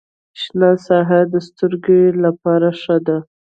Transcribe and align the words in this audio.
شنه 0.41 0.71
ساحه 0.87 1.19
د 1.33 1.35
سترګو 1.47 1.99
لپاره 2.23 2.67
ښه 2.81 2.97
ده. 3.05 3.17